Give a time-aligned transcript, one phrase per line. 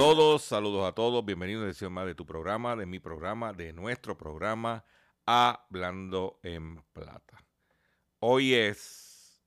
[0.00, 1.22] Todos, saludos a todos.
[1.26, 4.82] Bienvenidos a una más de tu programa, de mi programa, de nuestro programa
[5.26, 7.44] Hablando en Plata.
[8.18, 9.42] Hoy es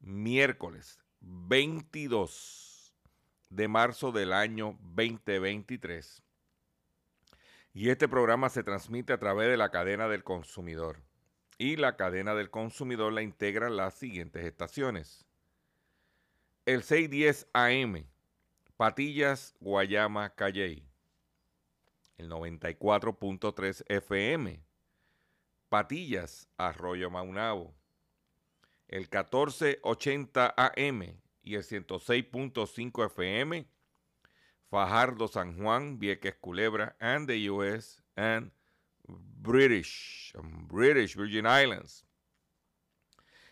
[0.00, 2.92] miércoles 22
[3.50, 6.24] de marzo del año 2023.
[7.72, 11.04] Y este programa se transmite a través de la cadena del consumidor.
[11.56, 15.24] Y la cadena del consumidor la integran las siguientes estaciones.
[16.66, 18.11] El 610 AM,
[18.82, 20.84] Patillas, Guayama, Calley.
[22.18, 24.60] El 94.3 FM.
[25.68, 27.76] Patillas, Arroyo Maunabo.
[28.88, 33.68] El 1480 AM y el 106.5 FM.
[34.68, 38.50] Fajardo, San Juan, Vieques, Culebra, and the US and
[39.06, 40.34] British,
[40.66, 42.04] British Virgin Islands.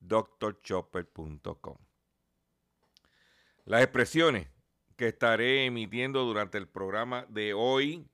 [0.00, 1.76] drchopper.com.
[3.64, 4.48] Las expresiones
[4.96, 8.06] que estaré emitiendo durante el programa de hoy,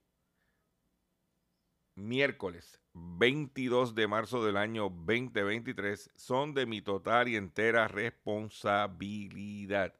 [1.94, 9.94] miércoles 22 de marzo del año 2023, son de mi total y entera responsabilidad.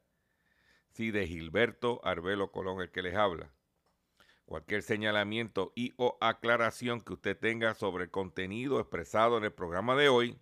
[0.93, 3.53] Sí, de Gilberto Arbelo Colón, el que les habla.
[4.47, 9.95] Cualquier señalamiento y o aclaración que usted tenga sobre el contenido expresado en el programa
[9.97, 10.41] de hoy,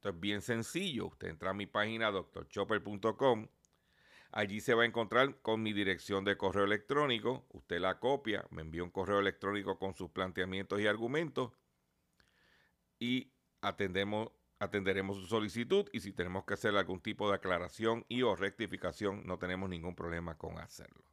[0.00, 1.08] esto es bien sencillo.
[1.08, 3.48] Usted entra a mi página drchopper.com.
[4.32, 7.44] Allí se va a encontrar con mi dirección de correo electrónico.
[7.50, 11.52] Usted la copia, me envía un correo electrónico con sus planteamientos y argumentos
[12.98, 18.22] y atendemos, atenderemos su solicitud y si tenemos que hacer algún tipo de aclaración y
[18.22, 21.04] o rectificación, no tenemos ningún problema con hacerlo.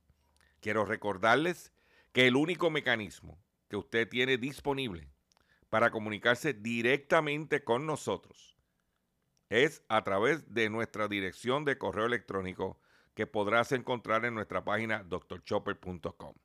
[0.62, 1.74] Quiero recordarles
[2.14, 3.38] que el único mecanismo
[3.68, 5.10] que usted tiene disponible
[5.70, 8.57] para comunicarse directamente con nosotros
[9.50, 12.80] es a través de nuestra dirección de correo electrónico
[13.14, 16.36] que podrás encontrar en nuestra página drchopper.com.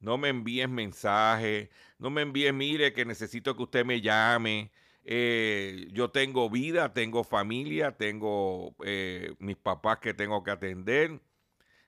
[0.00, 4.70] No me envíes mensajes, no me envíes, mire, que necesito que usted me llame.
[5.04, 11.20] eh, yo tengo vida, tengo familia, tengo eh, mis papás que tengo que atender.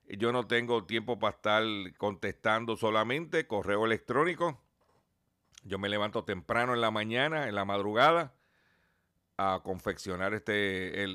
[0.09, 1.63] Yo no tengo tiempo para estar
[1.99, 4.61] contestando solamente correo electrónico.
[5.65, 8.35] Yo me levanto temprano en la mañana, en la madrugada,
[9.43, 11.07] a confeccionar este,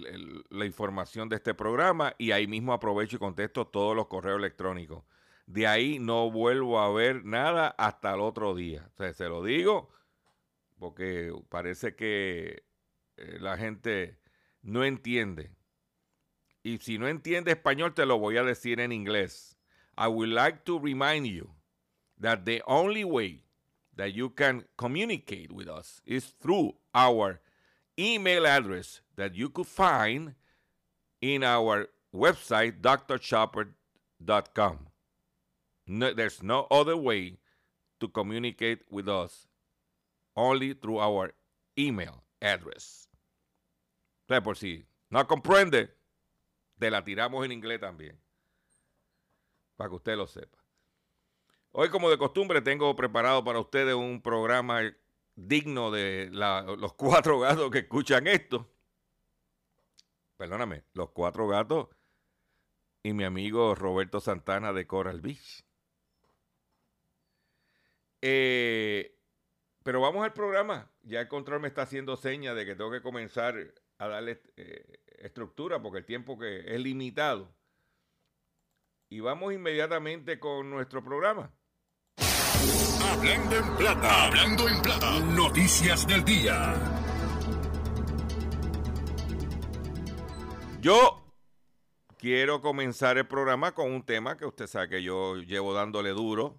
[0.50, 5.04] la información de este programa y ahí mismo aprovecho y contesto todos los correos electrónicos.
[5.46, 8.90] De ahí no vuelvo a ver nada hasta el otro día.
[8.98, 9.90] O se lo digo
[10.78, 12.64] porque parece que
[13.18, 14.20] eh, la gente
[14.62, 15.52] no entiende.
[16.64, 19.58] Y si no entiende español, te lo voy a decir en inglés.
[19.98, 21.50] I would like to remind you
[22.20, 23.44] that the only way
[23.96, 27.42] that you can communicate with us is through our
[27.98, 30.36] email address that you could find
[31.22, 34.88] in our website, drchopper.com.
[35.88, 37.38] There's no other way
[38.00, 39.48] to communicate with us
[40.36, 41.34] only through our
[41.78, 43.08] email address.
[44.28, 45.90] Entonces, por si no comprende,
[46.78, 48.20] te la tiramos en inglés también.
[49.78, 50.58] Para que usted lo sepa.
[51.72, 54.82] Hoy, como de costumbre, tengo preparado para ustedes un programa
[55.38, 58.68] digno de los cuatro gatos que escuchan esto.
[60.36, 61.88] Perdóname, los cuatro gatos
[63.04, 65.64] y mi amigo Roberto Santana de Coral Beach.
[68.22, 69.18] Eh,
[69.84, 70.92] pero vamos al programa.
[71.04, 73.56] Ya el control me está haciendo señas de que tengo que comenzar
[74.00, 77.56] a darle eh, estructura porque el tiempo que es limitado.
[79.10, 81.52] Y vamos inmediatamente con nuestro programa.
[83.10, 86.76] Hablando en plata, hablando en plata, noticias del día.
[90.82, 91.24] Yo
[92.18, 96.58] quiero comenzar el programa con un tema que usted sabe que yo llevo dándole duro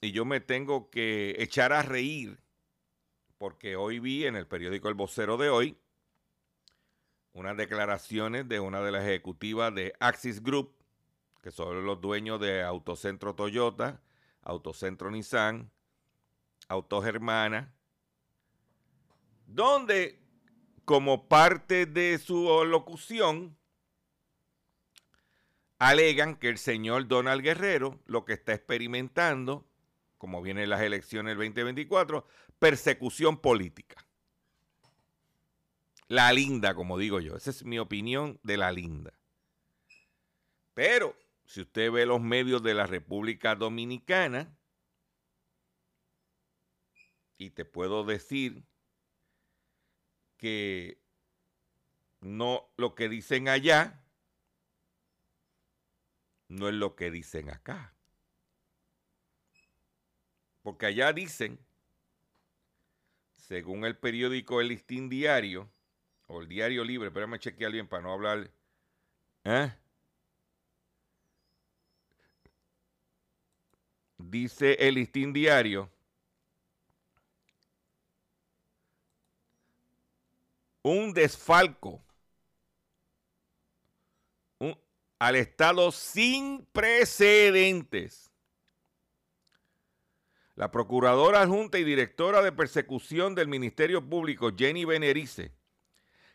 [0.00, 2.38] y yo me tengo que echar a reír
[3.38, 5.78] porque hoy vi en el periódico El Vocero de hoy
[7.34, 10.74] unas declaraciones de una de las ejecutivas de Axis Group,
[11.42, 14.00] que son los dueños de Autocentro Toyota,
[14.46, 15.70] Autocentro Nissan,
[16.68, 17.74] Autogermana,
[19.46, 20.20] donde
[20.84, 23.56] como parte de su locución
[25.78, 29.66] alegan que el señor Donald Guerrero lo que está experimentando,
[30.16, 32.24] como vienen las elecciones del 2024,
[32.58, 33.96] persecución política.
[36.06, 37.36] La linda, como digo yo.
[37.36, 39.12] Esa es mi opinión de la linda.
[40.72, 41.16] Pero,
[41.46, 44.56] si usted ve los medios de la República Dominicana,
[47.38, 48.64] y te puedo decir
[50.36, 51.00] que
[52.20, 54.02] no lo que dicen allá
[56.48, 57.94] no es lo que dicen acá.
[60.62, 61.58] Porque allá dicen,
[63.36, 65.70] según el periódico El Listín Diario,
[66.26, 68.50] o el Diario Libre, pero me chequear bien para no hablar.
[69.44, 69.72] ¿eh?
[74.28, 75.90] Dice el Listín Diario.
[80.82, 82.02] Un desfalco
[85.18, 88.30] al Estado sin precedentes.
[90.54, 95.52] La procuradora adjunta y directora de persecución del Ministerio Público, Jenny Benerice,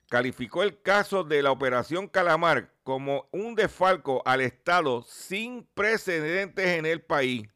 [0.09, 6.85] calificó el caso de la Operación Calamar como un desfalco al Estado sin precedentes en
[6.85, 7.47] el país.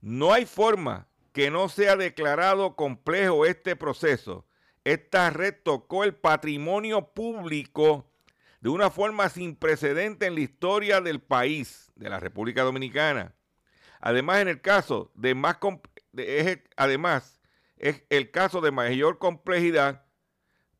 [0.00, 4.46] No hay forma que no sea declarado complejo este proceso.
[4.84, 8.06] Esta red tocó el patrimonio público
[8.60, 13.34] de una forma sin precedente en la historia del país, de la República Dominicana.
[14.00, 15.58] Además, en el caso de más,
[16.76, 17.40] además,
[17.76, 20.04] es el caso de mayor complejidad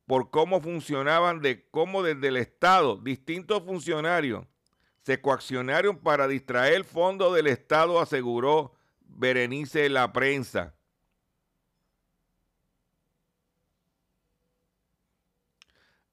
[0.05, 4.45] por cómo funcionaban, de cómo desde el Estado distintos funcionarios
[5.03, 8.73] se coaccionaron para distraer fondos del Estado, aseguró
[9.15, 10.75] Berenice la prensa.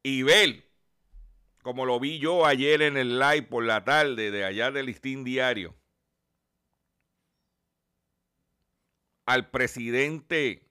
[0.02, 0.64] Y Bel,
[1.62, 5.24] como lo vi yo ayer en el live por la tarde de allá del Listín
[5.24, 5.76] Diario,
[9.26, 10.68] al presidente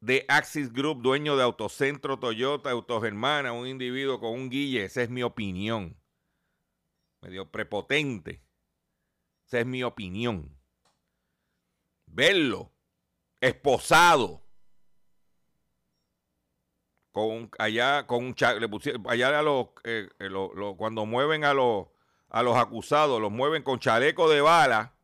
[0.00, 5.08] de Axis Group, dueño de Autocentro Toyota, Autogermana, un individuo con un guille, esa es
[5.08, 5.96] mi opinión.
[7.22, 8.45] Medio prepotente.
[9.46, 10.58] Esa es mi opinión.
[12.06, 12.72] Verlo
[13.40, 14.42] esposado
[17.12, 18.36] con allá con un
[19.08, 20.28] allá a los, eh, eh,
[20.76, 21.86] cuando mueven a los
[22.28, 24.94] a los acusados los mueven con chaleco de bala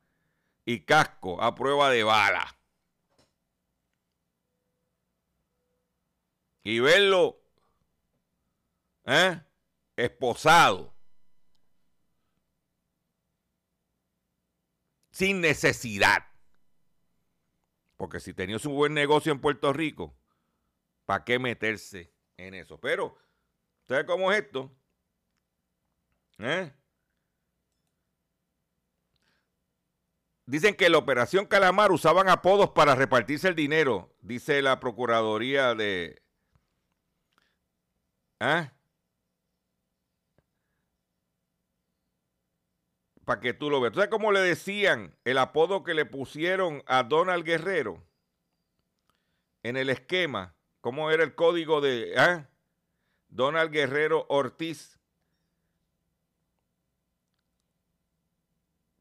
[0.64, 2.58] y casco a prueba de bala
[6.64, 7.38] y verlo
[9.04, 9.40] ¿eh?
[9.96, 10.91] esposado
[15.22, 16.26] sin necesidad
[17.96, 20.16] porque si tenía un buen negocio en Puerto Rico
[21.04, 22.78] ¿Para qué meterse en eso?
[22.80, 23.16] Pero,
[23.88, 24.70] ¿sabes cómo es esto?
[26.38, 26.72] ¿Eh?
[30.46, 36.22] Dicen que la operación Calamar usaban apodos para repartirse el dinero, dice la Procuraduría de...
[38.40, 38.72] ¿Ah?
[43.32, 43.94] Para que tú lo veas.
[43.94, 48.02] ¿Tú sabes cómo le decían el apodo que le pusieron a Donald Guerrero
[49.62, 50.54] en el esquema?
[50.82, 52.50] ¿Cómo era el código de ah?
[53.30, 54.98] Donald Guerrero Ortiz?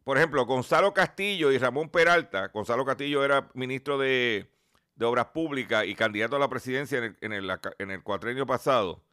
[0.06, 4.50] por ejemplo, Gonzalo Castillo y Ramón Peralta, Gonzalo Castillo era ministro de,
[5.02, 9.04] Obras Públicas y candidato a la presidencia en el cuatrenio pasado,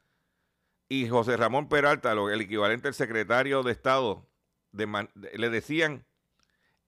[0.88, 4.27] y José Ramón Peralta, el equivalente al secretario de Estado,
[4.72, 6.04] le decían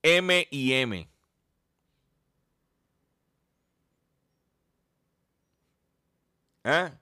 [0.03, 1.09] M y M.
[6.63, 6.93] ¿Ah?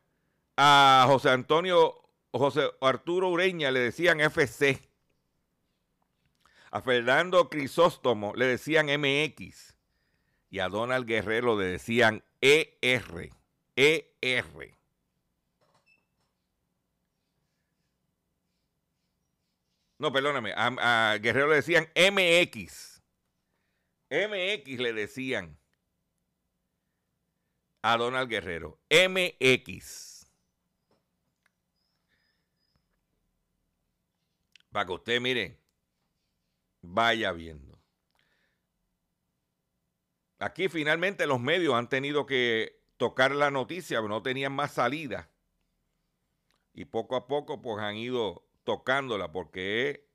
[0.57, 4.89] A José Antonio, José Arturo Ureña le decían FC.
[6.71, 9.75] A Fernando Crisóstomo le decían MX.
[10.51, 13.31] Y a Donald Guerrero le decían ER.
[13.75, 14.78] ER.
[19.99, 20.53] No, perdóname.
[20.55, 23.01] A, Guerrero le decían MX.
[24.09, 25.59] MX le decían
[27.81, 28.79] a Donald Guerrero.
[28.89, 30.25] MX.
[34.71, 35.59] Para que usted mire,
[36.81, 37.77] vaya viendo.
[40.39, 45.29] Aquí finalmente los medios han tenido que tocar la noticia, no tenían más salida.
[46.73, 50.05] Y poco a poco pues han ido tocándola porque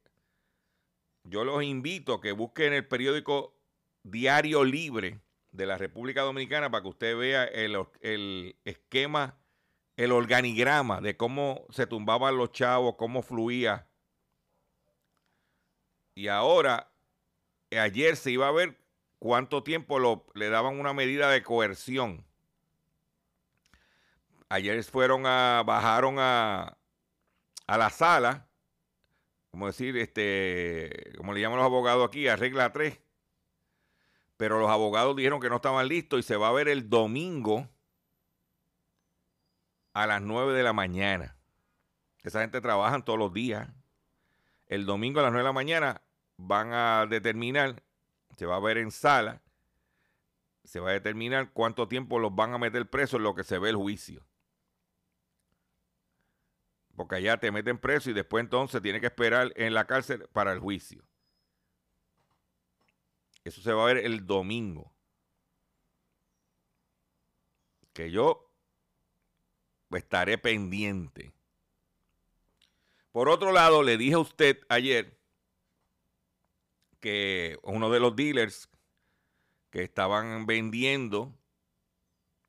[1.24, 3.58] yo los invito a que busquen el periódico
[4.04, 5.18] Diario Libre
[5.50, 9.36] de la República Dominicana para que usted vea el, el esquema,
[9.96, 13.88] el organigrama de cómo se tumbaban los chavos, cómo fluía.
[16.14, 16.92] Y ahora,
[17.72, 18.78] ayer se iba a ver
[19.18, 22.24] cuánto tiempo lo, le daban una medida de coerción.
[24.48, 26.78] Ayer fueron a, bajaron a,
[27.66, 28.48] a la sala,
[29.50, 33.00] como decir, este, como le llaman los abogados aquí, a regla 3.
[34.36, 37.68] Pero los abogados dijeron que no estaban listos y se va a ver el domingo
[39.92, 41.36] a las 9 de la mañana.
[42.22, 43.68] Esa gente trabaja todos los días.
[44.66, 46.02] El domingo a las 9 de la mañana
[46.36, 47.82] van a determinar,
[48.36, 49.42] se va a ver en sala,
[50.64, 53.58] se va a determinar cuánto tiempo los van a meter presos en lo que se
[53.58, 54.26] ve el juicio.
[56.96, 60.52] Porque allá te meten preso y después entonces tiene que esperar en la cárcel para
[60.52, 61.02] el juicio.
[63.42, 64.92] Eso se va a ver el domingo.
[67.92, 68.50] Que yo
[69.90, 71.32] estaré pendiente.
[73.12, 75.16] Por otro lado, le dije a usted ayer
[77.00, 78.68] que uno de los dealers
[79.70, 81.36] que estaban vendiendo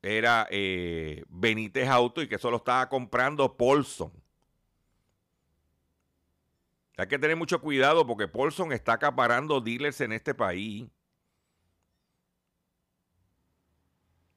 [0.02, 4.12] era eh, Benítez Auto y que solo estaba comprando Paulson.
[6.96, 10.86] Hay que tener mucho cuidado porque Paulson está acaparando dealers en este país.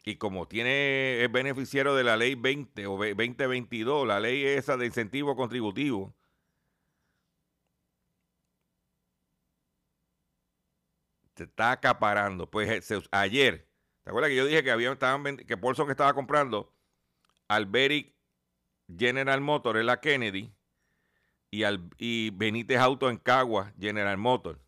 [0.03, 4.87] Y como tiene es beneficiario de la ley 20 o 2022, la ley esa de
[4.87, 6.13] incentivo contributivo,
[11.35, 12.49] se está acaparando.
[12.49, 13.67] Pues eh, ayer,
[14.03, 16.73] ¿te acuerdas que yo dije que había estaban, que Paulson estaba comprando
[17.47, 18.13] Alberic
[18.97, 20.53] General Motor en la Kennedy?
[21.51, 24.59] Y, al, y Benítez Auto en Cagua, General Motors.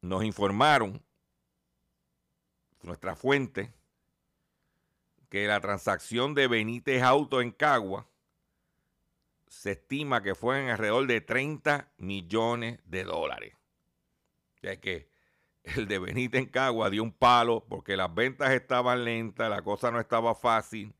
[0.00, 1.02] Nos informaron,
[2.82, 3.72] nuestra fuente,
[5.28, 8.08] que la transacción de Benítez Auto en Cagua
[9.46, 13.54] se estima que fue en alrededor de 30 millones de dólares.
[14.60, 15.10] Sea que
[15.62, 19.90] el de Benítez en Cagua dio un palo porque las ventas estaban lentas, la cosa
[19.90, 20.94] no estaba fácil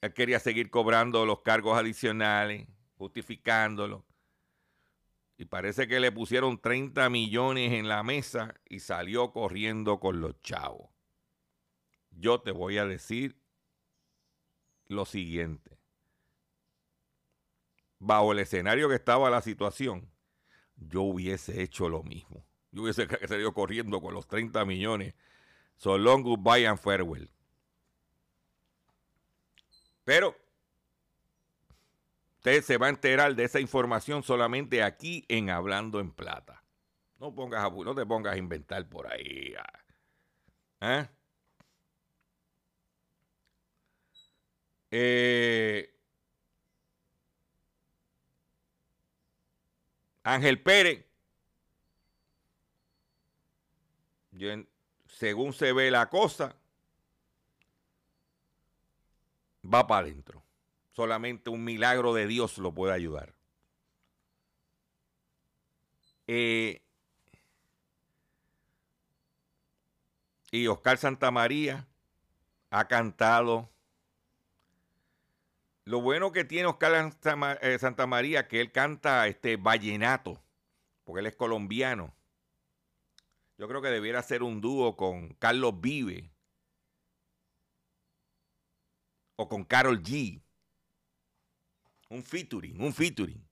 [0.00, 2.66] él quería seguir cobrando los cargos adicionales,
[2.96, 4.06] justificándolo.
[5.36, 10.40] Y parece que le pusieron 30 millones en la mesa y salió corriendo con los
[10.40, 10.90] chavos.
[12.10, 13.40] Yo te voy a decir
[14.86, 15.78] lo siguiente.
[17.98, 20.10] Bajo el escenario que estaba la situación,
[20.76, 22.46] yo hubiese hecho lo mismo.
[22.70, 25.14] Yo hubiese salido corriendo con los 30 millones.
[25.76, 27.30] So long goodbye and farewell.
[30.10, 30.36] Pero
[32.38, 36.64] usted se va a enterar de esa información solamente aquí en Hablando en Plata.
[37.20, 39.54] No, pongas, no te pongas a inventar por ahí.
[40.80, 41.08] ¿Eh?
[44.90, 45.94] Eh,
[50.24, 51.06] Ángel Pérez,
[55.06, 56.56] según se ve la cosa,
[59.64, 60.42] va para adentro.
[60.92, 63.34] Solamente un milagro de Dios lo puede ayudar.
[66.26, 66.82] Eh,
[70.50, 71.88] y Oscar Santamaría
[72.70, 73.68] ha cantado
[75.84, 77.12] Lo bueno que tiene Oscar
[77.62, 80.40] eh, Santa María, que él canta este vallenato,
[81.02, 82.14] porque él es colombiano.
[83.58, 86.30] Yo creo que debiera ser un dúo con Carlos Vive
[89.40, 90.42] o con Carol G.
[92.10, 93.42] Un featuring, un featuring.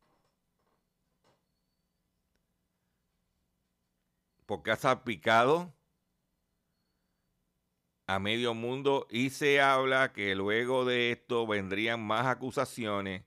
[4.44, 5.72] Porque ha salpicado
[8.06, 13.24] a medio mundo y se habla que luego de esto vendrían más acusaciones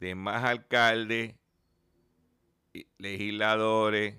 [0.00, 1.36] de más alcaldes,
[2.98, 4.16] legisladores,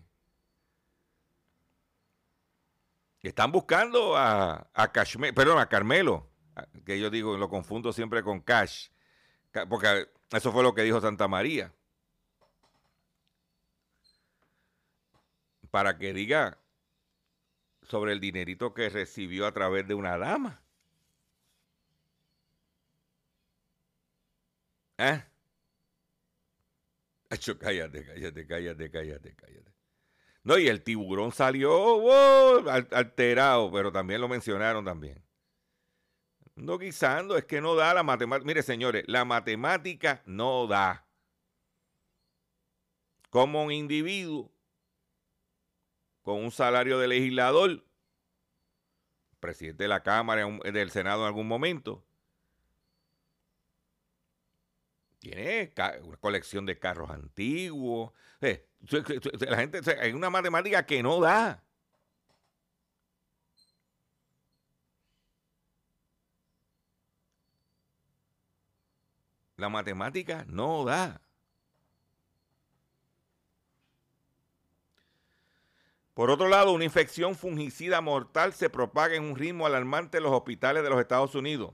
[3.21, 4.91] están buscando a, a
[5.33, 6.28] perdón, a Carmelo,
[6.85, 8.89] que yo digo, lo confundo siempre con Cash,
[9.69, 11.73] porque eso fue lo que dijo Santa María.
[15.71, 16.57] Para que diga
[17.83, 20.61] sobre el dinerito que recibió a través de una dama.
[24.97, 25.23] ¿Eh?
[27.59, 29.73] cállate, cállate, cállate, cállate, cállate.
[30.43, 35.23] No, y el tiburón salió alterado, pero también lo mencionaron también.
[36.59, 38.45] No guisando, es que no da la matemática.
[38.45, 41.05] Mire, señores, la matemática no da.
[43.29, 44.51] Como un individuo
[46.21, 47.85] con un salario de legislador,
[49.39, 52.03] presidente de la Cámara, del Senado en algún momento,
[55.19, 55.73] tiene
[56.03, 58.11] una colección de carros antiguos.
[58.41, 58.67] Eh,
[59.39, 61.63] la gente, hay una matemática que no da.
[69.59, 71.21] La matemática no da.
[76.13, 80.31] Por otro lado, una infección fungicida mortal se propaga en un ritmo alarmante en los
[80.31, 81.73] hospitales de los Estados Unidos.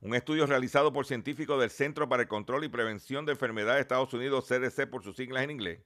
[0.00, 3.82] Un estudio realizado por científicos del Centro para el Control y Prevención de Enfermedades de
[3.82, 5.82] Estados Unidos, CDC por sus siglas en inglés,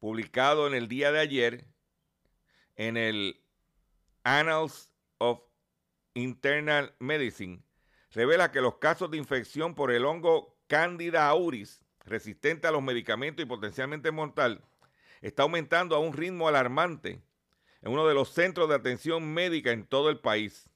[0.00, 1.68] publicado en el día de ayer
[2.74, 3.40] en el
[4.24, 5.42] Annals of
[6.14, 7.62] Internal Medicine,
[8.14, 13.44] revela que los casos de infección por el hongo Candida auris, resistente a los medicamentos
[13.44, 14.64] y potencialmente mortal,
[15.20, 17.20] está aumentando a un ritmo alarmante
[17.82, 20.70] en uno de los centros de atención médica en todo el país.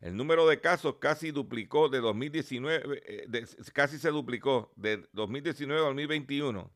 [0.00, 5.84] El número de casos casi duplicó de 2019, eh, casi se duplicó de 2019 a
[5.84, 6.72] 2021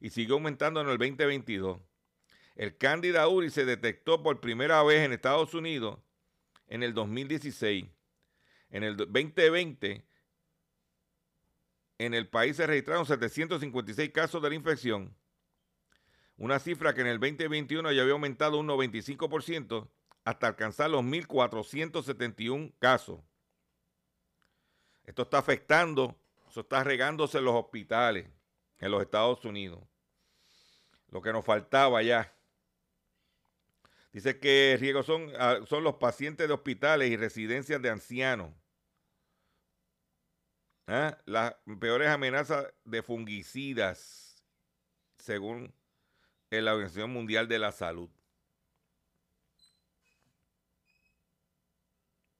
[0.00, 1.80] y siguió aumentando en el 2022.
[2.56, 5.98] El Candida auris se detectó por primera vez en Estados Unidos
[6.66, 7.86] en el 2016.
[8.72, 10.04] En el 2020,
[11.98, 15.14] en el país se registraron 756 casos de la infección
[16.42, 19.88] una cifra que en el 2021 ya había aumentado un 95%
[20.24, 23.20] hasta alcanzar los 1.471 casos.
[25.04, 26.16] Esto está afectando,
[26.48, 28.26] eso está regándose en los hospitales
[28.80, 29.78] en los Estados Unidos.
[31.10, 32.34] Lo que nos faltaba ya.
[34.12, 38.50] Dice que riesgos son, ah, son los pacientes de hospitales y residencias de ancianos.
[40.86, 41.18] ¿Ah?
[41.26, 44.44] Las peores amenazas de fungicidas,
[45.18, 45.72] según
[46.50, 48.10] la Organización Mundial de la Salud.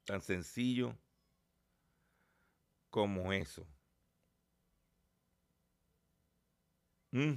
[0.04, 0.96] Tan sencillo
[2.90, 3.66] como eso.
[7.12, 7.34] Mm.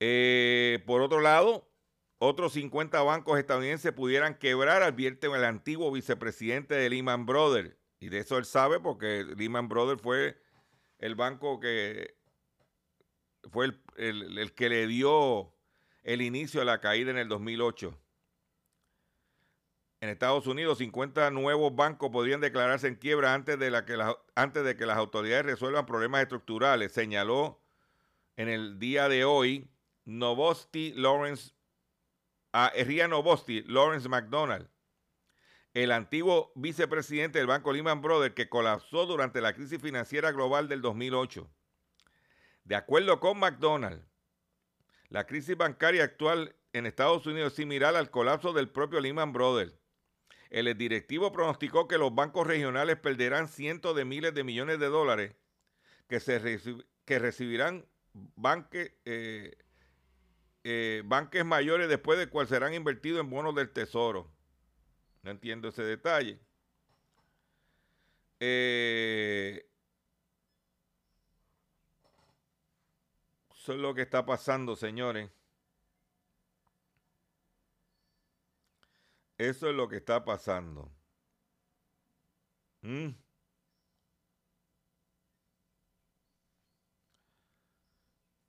[0.00, 1.70] Eh, por otro lado,
[2.18, 7.79] otros 50 bancos estadounidenses pudieran quebrar, advierte el antiguo vicepresidente de Lehman Brothers.
[8.00, 10.40] Y de eso él sabe porque Lehman Brothers fue
[10.98, 12.16] el banco que
[13.50, 15.54] fue el, que le dio
[16.02, 17.96] el inicio a la caída en el 2008.
[20.00, 23.98] En Estados Unidos, 50 nuevos bancos podrían declararse en quiebra antes de, la que
[24.34, 27.60] antes de que las autoridades resuelvan problemas estructurales, señaló
[28.36, 29.68] en el día de hoy
[30.06, 31.52] Novosti Lawrence,
[32.52, 34.66] a Ria Novosti Lawrence McDonald,
[35.74, 40.82] el antiguo vicepresidente del banco Lehman Brothers que colapsó durante la crisis financiera global del
[40.82, 41.48] 2008.
[42.64, 44.04] De acuerdo con McDonald's,
[45.08, 49.74] la crisis bancaria actual en Estados Unidos es similar al colapso del propio Lehman Brothers.
[50.50, 55.34] El directivo pronosticó que los bancos regionales perderán cientos de miles de millones de dólares
[56.08, 56.60] que, se
[57.04, 57.86] que recibirán
[59.04, 59.56] eh,
[60.64, 64.32] eh, banques mayores después de cual serán invertidos en bonos del tesoro.
[65.22, 66.40] No entiendo ese detalle.
[68.40, 69.70] Eh,
[73.60, 75.30] Eso es lo que está pasando, señores.
[79.38, 80.90] Eso es lo que está pasando.
[82.82, 83.14] Mm.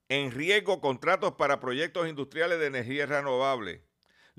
[0.10, 3.84] En riesgo contratos para proyectos industriales de energía renovable.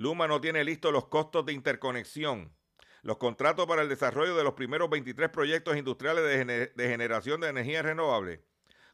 [0.03, 2.53] Luma no tiene listos los costos de interconexión.
[3.03, 7.41] Los contratos para el desarrollo de los primeros 23 proyectos industriales de, gener de generación
[7.41, 8.45] de energía renovable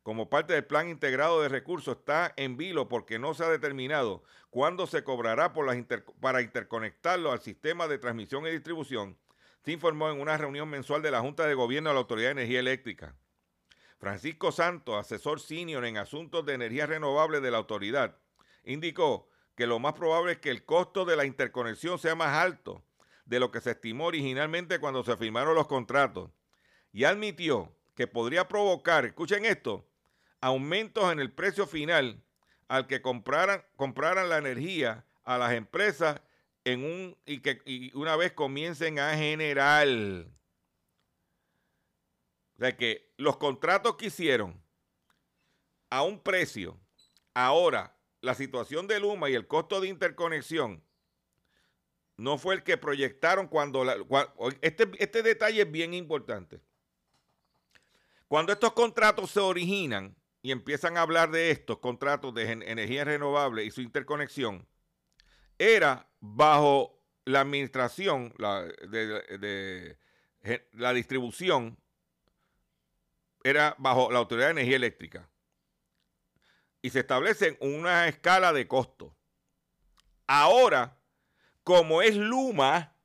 [0.03, 4.23] como parte del plan integrado de recursos está en vilo porque no se ha determinado
[4.51, 5.77] cuándo se cobrará por las
[6.21, 9.19] para interconectarlo al sistema de transmisión y distribución,
[9.65, 12.43] se informó en una reunión mensual de la Junta de Gobierno de la Autoridad de
[12.43, 13.17] Energía Eléctrica.
[13.99, 18.17] Francisco Santos, asesor senior en asuntos de energía renovable de la autoridad,
[18.65, 22.85] indicó que lo más probable es que el costo de la interconexión sea más alto
[23.25, 26.31] de lo que se estimó originalmente cuando se firmaron los contratos
[26.93, 29.91] y admitió que podría provocar, escuchen esto,
[30.41, 32.23] aumentos en el precio final
[32.69, 36.23] al que compraran, compraran la energía a las empresas
[36.63, 39.89] en un y que y una vez comiencen a generar.
[42.55, 44.63] O sea que los contratos que hicieron
[45.91, 46.79] a un precio,
[47.35, 50.83] ahora la situación de Luma y el costo de interconexión
[52.17, 53.85] no fue el que proyectaron cuando,
[54.61, 56.61] este, este detalle es bien importante.
[58.27, 63.65] Cuando estos contratos se originan, y empiezan a hablar de estos contratos de energía renovable
[63.65, 64.67] y su interconexión,
[65.59, 69.99] era bajo la administración, la, de,
[70.73, 71.79] la distribución,
[73.43, 75.29] era bajo la Autoridad de Energía Eléctrica.
[76.81, 79.17] Y se establece una escala de costo.
[80.27, 81.01] Ahora,
[81.65, 82.97] como es Luma,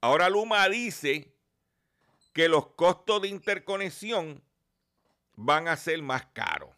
[0.00, 1.36] ahora Luma dice
[2.32, 4.42] que los costos de interconexión
[5.34, 6.74] van a ser más caros.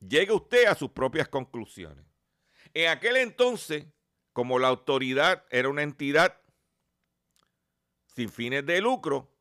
[0.00, 2.04] Llegue usted a sus propias conclusiones.
[2.74, 3.86] En aquel entonces,
[4.32, 6.40] como la autoridad era una entidad
[8.14, 9.35] sin fines de lucro,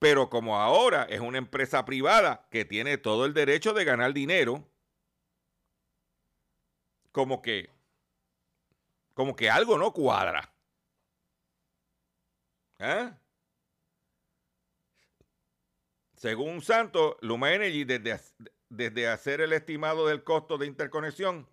[0.00, 4.66] pero como ahora es una empresa privada que tiene todo el derecho de ganar dinero,
[7.12, 7.70] como que
[9.14, 10.50] como que algo no cuadra.
[12.78, 13.12] ¿Eh?
[16.14, 18.18] Según Santos, Luma Energy, desde,
[18.70, 21.46] desde hacer el estimado del costo de interconexión,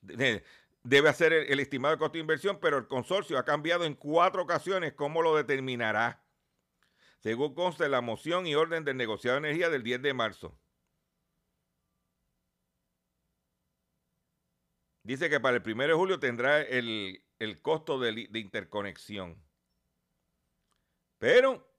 [0.00, 4.42] debe hacer el, estimado del costo de inversión, pero el consorcio ha cambiado en cuatro
[4.42, 6.21] ocasiones cómo lo determinará,
[7.22, 10.58] según consta la moción y orden del negociado de energía del 10 de marzo.
[15.04, 17.22] Dice que para el 1 de julio tendrá el,
[17.62, 19.36] costo de, de interconexión.
[21.18, 21.72] Pero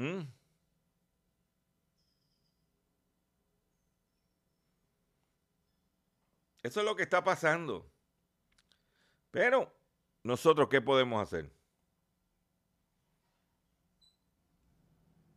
[0.00, 0.26] Mm.
[6.62, 7.90] Eso es lo que está pasando.
[9.30, 9.72] Pero,
[10.22, 11.50] ¿nosotros qué podemos hacer?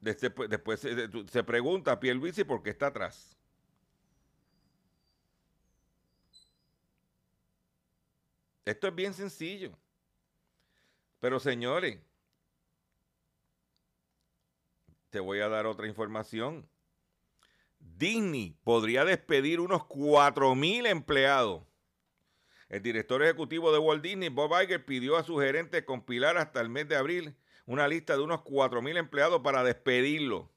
[0.03, 3.37] Después, se, se, pregunta a Pierluisi por qué está atrás.
[8.65, 9.71] Esto es bien sencillo.
[11.21, 11.99] Pero señores,
[15.09, 16.67] te voy a dar otra información.
[17.79, 21.63] Disney podría despedir unos 4.000 empleados.
[22.67, 26.69] El director ejecutivo de Walt Disney, Bob Iger, pidió a su gerente compilar hasta el
[26.69, 30.51] mes de abril una lista de unos 4.000 empleados para despedirlo.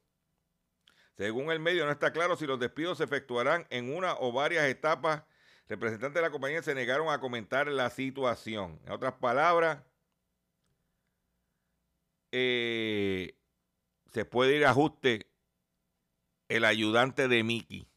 [1.17, 4.67] Según el medio, no está claro si los despidos se efectuarán en una o varias
[4.67, 5.25] etapas.
[5.69, 8.81] Representantes de la compañía se negaron a comentar la situación.
[8.85, 9.83] En otras palabras,
[12.33, 13.37] eh,
[14.13, 15.31] se puede ir a ajuste
[16.49, 17.89] el ayudante de Mickey.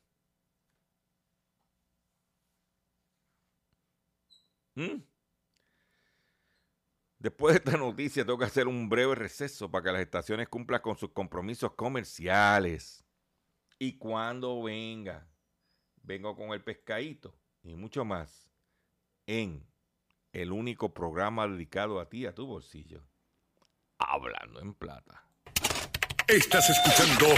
[4.75, 5.08] ¿Mm?
[7.19, 10.81] Después de esta noticia, tengo que hacer un breve receso para que las estaciones cumplan
[10.81, 13.03] con sus compromisos comerciales.
[13.77, 15.27] Y cuando venga,
[16.01, 18.49] vengo con el pescadito y mucho más
[19.27, 19.67] en
[20.31, 23.03] el único programa dedicado a ti, a tu bolsillo.
[23.97, 25.21] Hablando en plata.
[26.25, 27.35] Estás escuchando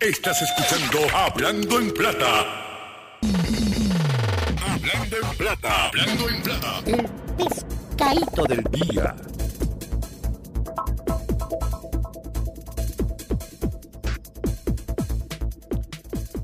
[0.00, 3.18] Estás escuchando Hablando en Plata.
[4.62, 5.88] Hablando en Plata.
[5.88, 6.82] Hablando en Plata.
[6.86, 9.14] El pescadito del día.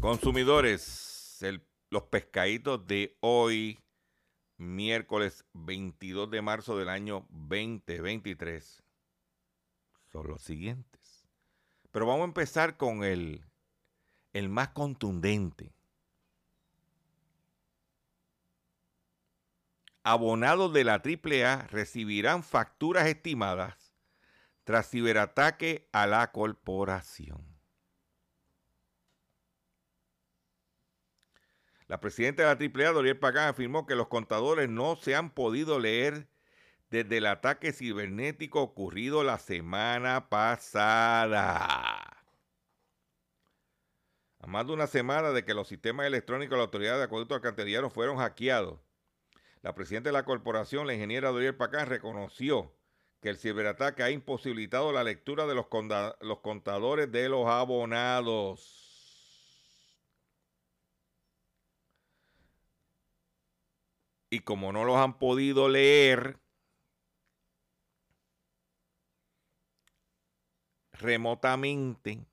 [0.00, 1.42] Consumidores,
[1.88, 3.78] los pescaditos de hoy
[4.58, 8.82] miércoles 22 de marzo del año 2023
[10.12, 10.95] son los siguientes.
[11.96, 13.42] Pero vamos a empezar con el,
[14.34, 15.72] el más contundente.
[20.02, 23.94] Abonados de la AAA recibirán facturas estimadas
[24.64, 27.42] tras ciberataque a la corporación.
[31.86, 35.78] La presidenta de la AAA, Doriel Pagán, afirmó que los contadores no se han podido
[35.78, 36.28] leer
[36.90, 41.96] desde el ataque cibernético ocurrido la semana pasada.
[44.38, 47.34] A más de una semana de que los sistemas electrónicos de la Autoridad de Acueducto
[47.34, 48.78] Alcantarillado fueron hackeados,
[49.62, 52.72] la presidenta de la corporación, la ingeniera Doriel Pacán, reconoció
[53.20, 55.66] que el ciberataque ha imposibilitado la lectura de los,
[56.20, 58.86] los contadores de los abonados.
[64.28, 66.40] y como no los han podido leer
[70.98, 72.26] remotamente,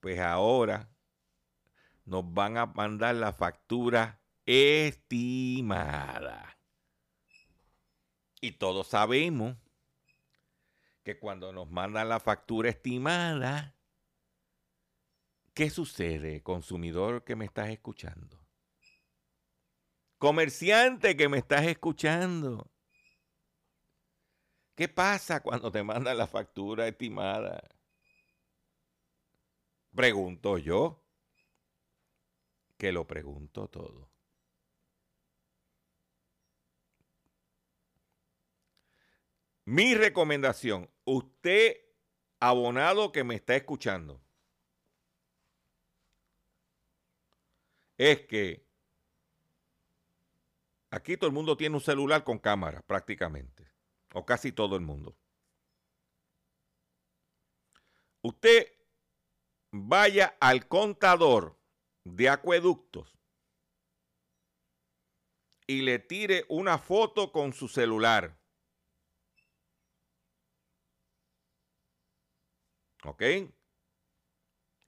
[0.00, 0.90] pues ahora
[2.04, 6.58] nos van a mandar la factura estimada.
[8.40, 9.56] Y todos sabemos
[11.02, 13.74] que cuando nos mandan la factura estimada,
[15.54, 18.44] ¿Qué sucede, consumidor que me estás escuchando?
[20.18, 22.73] Comerciante que me estás escuchando.
[24.74, 27.62] ¿Qué pasa cuando te mandan la factura estimada?
[29.94, 31.00] Pregunto yo,
[32.76, 34.10] que lo pregunto todo.
[39.66, 41.76] Mi recomendación, usted
[42.40, 44.20] abonado que me está escuchando,
[47.96, 48.66] es que
[50.90, 53.53] aquí todo el mundo tiene un celular con cámara prácticamente,
[54.14, 55.16] o casi todo el mundo.
[58.22, 58.72] Usted
[59.72, 61.58] vaya al contador
[62.04, 63.18] de acueductos
[65.66, 68.38] y le tire una foto con su celular.
[73.04, 73.22] ¿Ok?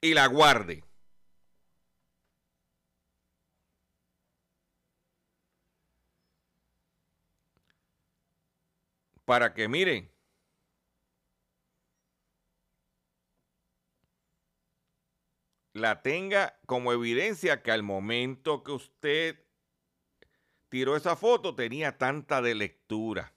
[0.00, 0.85] Y la guarde.
[9.26, 10.10] Para que miren,
[15.74, 19.44] la tenga como evidencia que al momento que usted
[20.70, 23.34] tiró esa foto tenía tanta de lectura.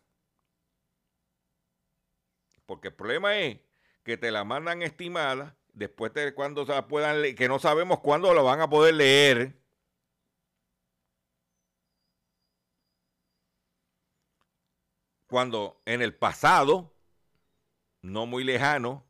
[2.65, 3.59] Porque el problema es
[4.03, 7.99] que te la mandan estimada, después de cuando se la puedan leer, que no sabemos
[7.99, 9.58] cuándo la van a poder leer.
[15.29, 16.91] Cuando en el pasado,
[18.01, 19.05] no muy lejano,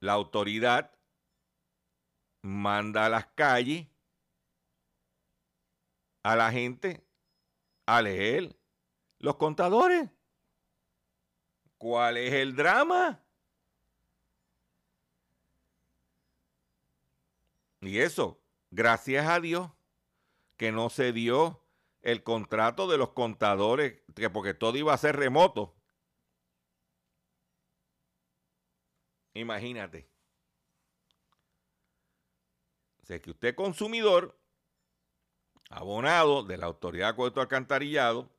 [0.00, 0.92] la autoridad
[2.42, 3.86] manda a las calles
[6.22, 7.02] a la gente
[7.86, 8.54] a leer
[9.18, 10.10] los contadores.
[11.78, 13.24] ¿Cuál es el drama?
[17.80, 18.38] Y eso,
[18.70, 19.70] gracias a Dios,
[20.58, 21.61] que no se dio
[22.02, 25.74] el contrato de los contadores, que porque todo iba a ser remoto.
[29.34, 30.08] Imagínate.
[33.02, 34.38] O sea, que usted consumidor,
[35.70, 38.30] abonado de la Autoridad de Alcantarillado,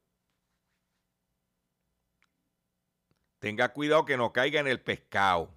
[3.39, 5.54] tenga cuidado que no caiga en el pescado.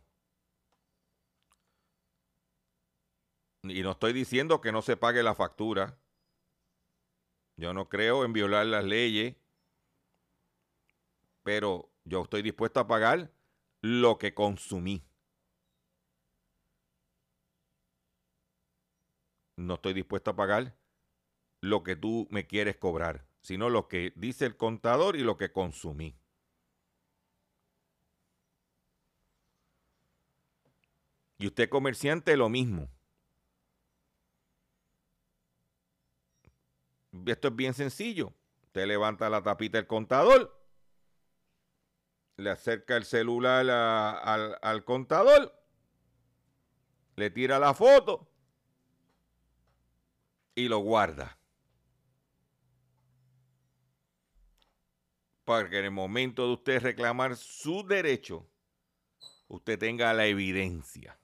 [3.62, 5.99] Y no estoy diciendo que no se pague la factura.
[7.57, 9.35] Yo no creo en violar las leyes,
[11.42, 13.33] pero yo estoy dispuesto a pagar
[13.81, 15.03] lo que consumí.
[19.57, 20.77] No estoy dispuesto a pagar
[21.62, 25.51] lo que tú me quieres cobrar, sino lo que dice el contador y lo que
[25.51, 26.19] consumí.
[31.38, 32.96] Y usted comerciante lo mismo.
[37.27, 38.33] Esto es bien sencillo.
[38.64, 40.55] Usted levanta la tapita del contador,
[42.37, 45.53] le acerca el celular al, al contador,
[47.16, 48.29] le tira la foto
[50.55, 51.38] y lo guarda.
[55.45, 58.47] Para que en el momento de usted reclamar su derecho,
[59.49, 61.19] usted tenga la evidencia.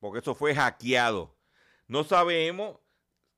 [0.00, 1.34] Porque eso fue hackeado.
[1.86, 2.78] No sabemos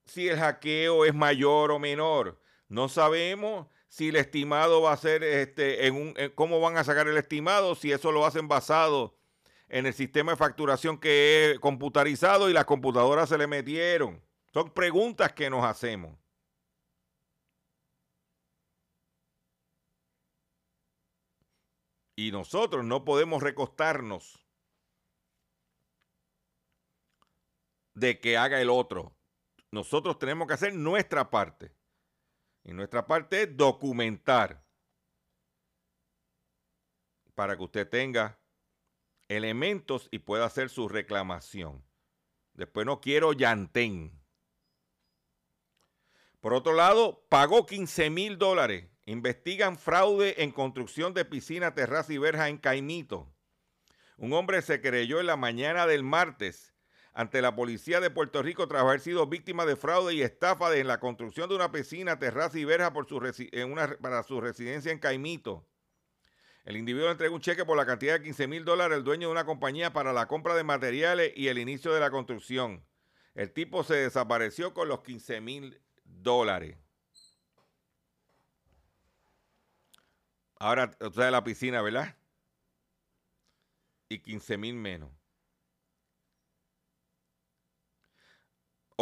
[0.04, 2.40] si el hackeo es mayor o menor.
[2.68, 7.08] No sabemos si el estimado va a ser, este, en un, cómo van a sacar
[7.08, 9.16] el estimado, si eso lo hacen basado
[9.68, 14.22] en el sistema de facturación que es computarizado y las computadoras se le metieron.
[14.52, 16.16] Son preguntas que nos hacemos.
[22.16, 24.44] Y nosotros no podemos recostarnos
[28.00, 29.14] de que haga el otro.
[29.70, 31.72] Nosotros tenemos que hacer nuestra parte.
[32.64, 34.64] Y nuestra parte es documentar
[37.34, 38.38] para que usted tenga
[39.28, 41.84] elementos y pueda hacer su reclamación.
[42.54, 44.20] Después no quiero llantén.
[46.40, 48.88] Por otro lado, pagó 15 mil dólares.
[49.06, 53.32] Investigan fraude en construcción de piscina, terraza y verja en Caimito.
[54.16, 56.74] Un hombre se creyó en la mañana del martes
[57.12, 60.86] ante la policía de Puerto Rico tras haber sido víctima de fraude y estafa en
[60.86, 65.66] la construcción de una piscina, terraza y verja para su residencia en Caimito.
[66.64, 69.32] El individuo entregó un cheque por la cantidad de 15 mil dólares al dueño de
[69.32, 72.84] una compañía para la compra de materiales y el inicio de la construcción.
[73.34, 76.76] El tipo se desapareció con los 15 mil dólares.
[80.58, 82.16] Ahora, usted de la piscina, ¿verdad?
[84.10, 85.19] Y 15 mil menos.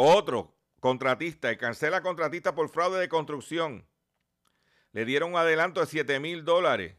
[0.01, 3.85] Otro contratista, y cancela contratista por fraude de construcción.
[4.93, 6.95] Le dieron un adelanto de 7 mil dólares.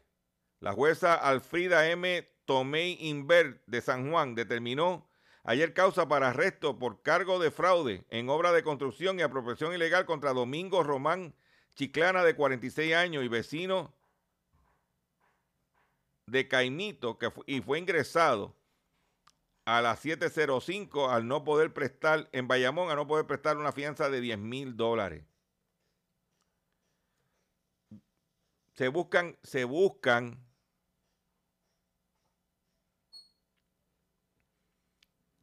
[0.59, 2.29] La jueza Alfrida M.
[2.45, 5.09] Tomei Inver de San Juan determinó
[5.43, 10.05] ayer causa para arresto por cargo de fraude en obra de construcción y apropiación ilegal
[10.05, 11.33] contra Domingo Román
[11.73, 13.95] Chiclana de 46 años y vecino
[16.27, 18.55] de Caimito que y fue ingresado
[19.65, 24.09] a las 705 al no poder prestar en Bayamón, a no poder prestar una fianza
[24.09, 25.23] de 10 mil dólares.
[28.73, 30.43] Se buscan, se buscan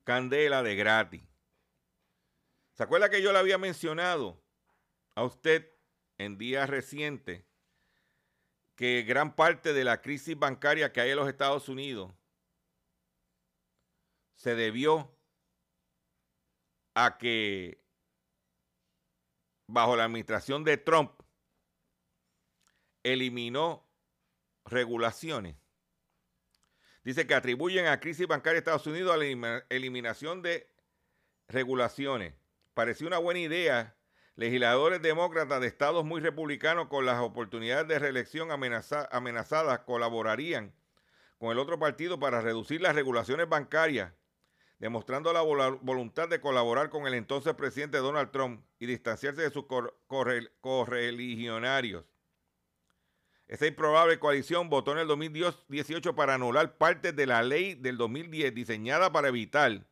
[0.02, 1.22] candela de gratis.
[2.72, 4.42] ¿Se acuerda que yo le había mencionado
[5.14, 5.70] a usted
[6.16, 7.44] en días recientes
[8.74, 12.12] que gran parte de la crisis bancaria que hay en los Estados Unidos
[14.38, 15.14] se debió
[16.94, 17.85] a que
[19.68, 21.12] bajo la administración de Trump
[23.03, 23.87] eliminó
[24.64, 25.57] regulaciones
[27.09, 30.70] Dice que atribuyen a crisis bancaria de Estados Unidos a la eliminación de
[31.48, 32.35] regulaciones.
[32.74, 33.96] Pareció una buena idea.
[34.35, 40.74] Legisladores demócratas de estados muy republicanos con las oportunidades de reelección amenazadas colaborarían
[41.38, 44.12] con el otro partido para reducir las regulaciones bancarias,
[44.79, 49.64] demostrando la voluntad de colaborar con el entonces presidente Donald Trump y distanciarse de sus
[50.67, 52.05] correligionarios.
[53.49, 58.55] Esa improbable coalición votó en el 2018 para anular parte de la ley del 2010
[58.55, 59.87] diseñada para evitar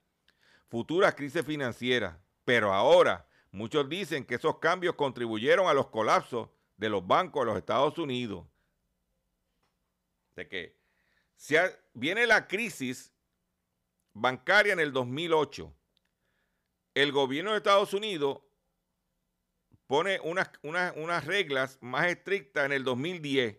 [0.69, 2.17] futuras crisis financieras.
[2.45, 7.47] Pero ahora muchos dicen que esos cambios contribuyeron a los colapsos de los bancos de
[7.47, 8.45] los Estados Unidos.
[10.37, 10.77] De que
[11.95, 13.16] viene la crisis
[14.17, 15.73] bancaria en el 2008.
[16.95, 18.41] El gobierno de Estados Unidos
[19.87, 23.59] pone unas, unas, reglas más estrictas en el 2010.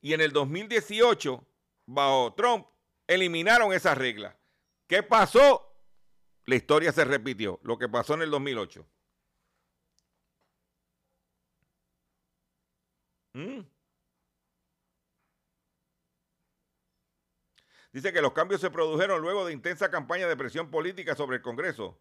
[0.00, 1.44] Y en el 2018,
[1.86, 2.66] bajo Trump,
[3.08, 4.36] eliminaron esas reglas.
[4.86, 5.62] ¿Qué pasó?
[6.44, 8.86] La historia se repitió, lo que pasó en el 2008.
[13.32, 13.60] ¿Mm?
[17.96, 21.42] Dice que los cambios se produjeron luego de intensa campaña de presión política sobre el
[21.42, 21.98] Congreso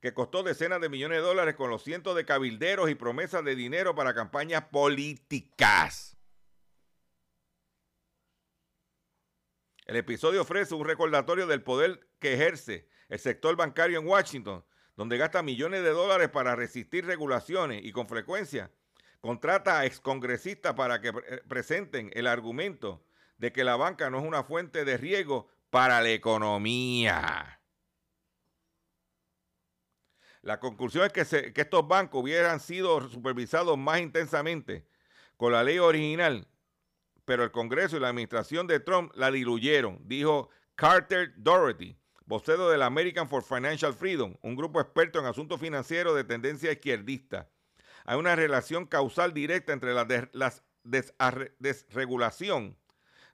[0.00, 3.54] que costó decenas de millones de dólares con los cientos de cabilderos y promesas de
[3.54, 6.16] dinero para campañas políticas.
[9.84, 14.64] El episodio ofrece un recordatorio del poder que ejerce el sector bancario en Washington,
[14.96, 18.70] donde gasta millones de dólares para resistir regulaciones y con frecuencia
[19.20, 21.12] contrata a excongresistas para que
[21.46, 23.04] presenten el argumento
[23.38, 27.60] de que la banca no es una fuente de riesgo para la economía.
[30.42, 34.86] La conclusión es que, estos bancos hubieran sido supervisados más intensamente
[35.38, 36.46] con la ley original,
[37.24, 42.76] pero el Congreso y la administración de Trump la diluyeron, dijo Carter Doherty, vocero de
[42.76, 47.48] la American for Financial Freedom, un grupo experto en asuntos financieros de tendencia izquierdista.
[48.04, 50.06] Hay una relación causal directa entre la,
[51.58, 52.76] desregulación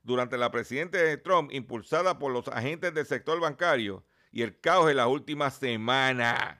[0.02, 4.90] durante la presidencia de Trump, impulsada por los agentes del sector bancario, y el caos
[4.90, 6.58] en las últimas semanas.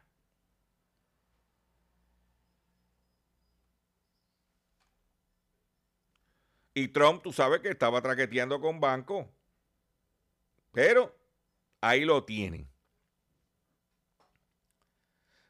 [6.75, 9.27] Y Trump, tú sabes que estaba traqueteando con bancos.
[10.73, 11.15] Pero
[11.81, 12.69] ahí lo tienen.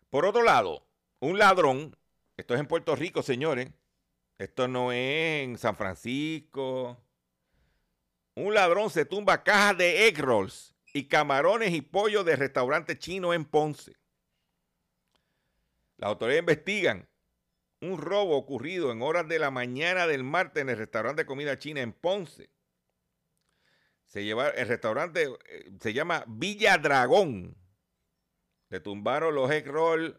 [0.09, 0.85] Por otro lado,
[1.21, 1.97] un ladrón,
[2.37, 3.71] esto es en Puerto Rico, señores,
[4.39, 6.97] esto no es en San Francisco.
[8.41, 13.35] Un ladrón se tumba cajas de egg rolls y camarones y pollo de restaurante chino
[13.35, 13.99] en Ponce.
[15.99, 17.07] Las autoridades investigan
[17.83, 21.59] un robo ocurrido en horas de la mañana del martes en el restaurante de comida
[21.59, 22.51] china en Ponce.
[24.07, 27.55] Se lleva, el restaurante eh, se llama Villa Dragón.
[28.71, 30.15] Le tumbaron los egg rolls,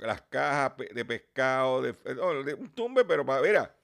[0.00, 3.74] las cajas de pescado, de, un tumbe, pero para ver,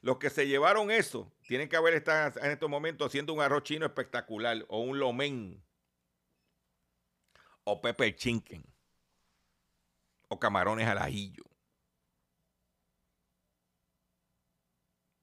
[0.00, 3.62] los que se llevaron eso tienen que haber estado en estos momentos haciendo un arroz
[3.62, 5.64] chino espectacular o un lomen
[7.64, 8.64] o pepper chinken
[10.28, 11.44] o camarones al ajillo.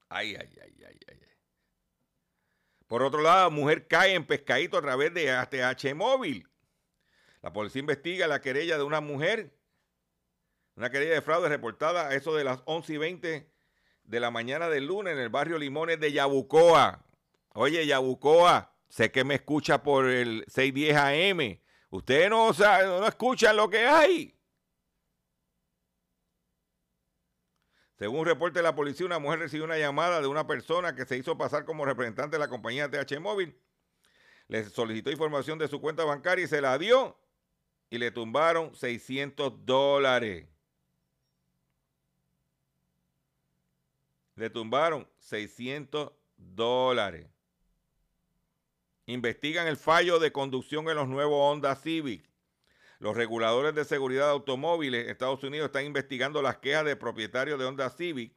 [0.09, 1.19] Ay, ay, ay, ay, ay.
[2.88, 6.47] Por otro lado, mujer cae en pescadito a través de ATH móvil.
[7.41, 9.57] La policía investiga la querella de una mujer,
[10.76, 13.53] una querella de fraude reportada a eso de las 11 y 20
[14.04, 17.06] de la mañana del lunes en el barrio Limones de Yabucoa.
[17.49, 21.60] Oye, Yabucoa, sé que me escucha por el 610 AM.
[21.89, 24.36] Ustedes no, no escuchan lo que hay.
[27.97, 31.06] Según un reporte de la policía, una mujer recibió una llamada de una persona que
[31.06, 33.58] se hizo pasar como representante de la compañía TH Móvil.
[34.47, 37.18] Le solicitó información de su cuenta bancaria y se la dio
[37.89, 40.53] y le tumbaron 600 dólares.
[44.36, 47.28] Le tumbaron 600 dólares.
[49.06, 52.24] Investigan el fallo de conducción en los nuevos Honda Civic.
[53.00, 57.60] Los reguladores de seguridad de automóviles de Estados Unidos están investigando las quejas de propietarios
[57.60, 58.34] de Honda Civic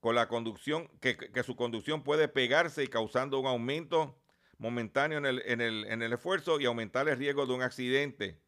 [0.00, 4.18] con la conducción, que, su conducción puede pegarse y causando un aumento
[4.58, 8.40] momentáneo en el, en, el, en el esfuerzo y aumentar el riesgo de un accidente.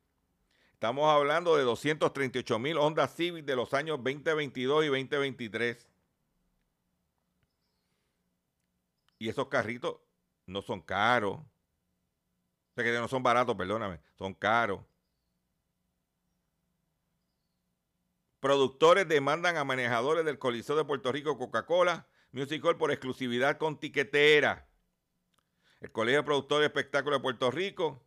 [0.73, 5.94] Estamos hablando de 238 mil Honda Civic de los años 2022 y 2023.
[9.25, 9.97] Y esos carritos
[10.45, 11.37] no son caros.
[11.37, 14.83] O sea que no son baratos, perdóname, son caros.
[18.39, 23.81] Productores demandan a manejadores del Coliseo de Puerto Rico Coca-Cola Music Hall por exclusividad con
[23.81, 24.69] tiquetera.
[25.81, 28.07] El Colegio de Productores de Espectáculos de Puerto Rico,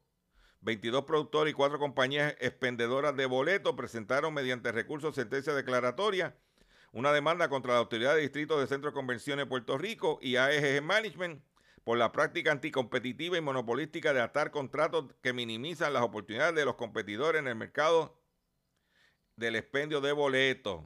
[0.61, 6.38] 22 productores y 4 compañías expendedoras de boletos presentaron mediante recursos sentencia declaratoria
[6.92, 10.36] una demanda contra la Autoridad de Distrito de Centro de Convenciones de Puerto Rico y
[10.38, 11.44] AEG Management
[11.84, 16.76] por la práctica anticompetitiva y monopolística de atar contratos que minimizan las oportunidades de los
[16.76, 18.20] competidores en el mercado
[19.36, 20.84] del expendio de boletos.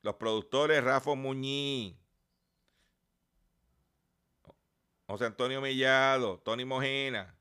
[0.00, 1.96] Los productores Rafa Muñiz,
[5.06, 7.36] José Antonio Mellado, Tony Mojena,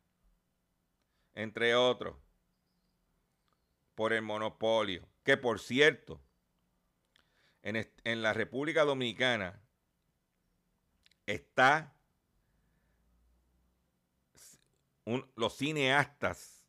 [1.34, 2.18] entre otros,
[3.96, 5.08] por el monopolio.
[5.24, 6.22] Que por cierto,
[7.64, 9.62] en, la República Dominicana
[11.26, 11.96] está
[15.36, 16.64] los cineastas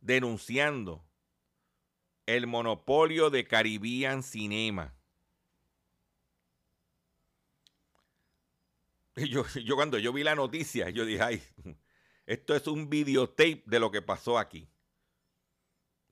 [0.00, 1.04] denunciando
[2.26, 4.94] el monopolio de Caribbean Cinema.
[9.16, 11.42] Yo, yo cuando yo vi la noticia, yo dije, ay,
[12.24, 14.70] esto es un videotape de lo que pasó aquí.